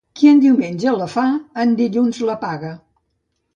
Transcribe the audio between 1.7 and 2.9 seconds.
dilluns la paga.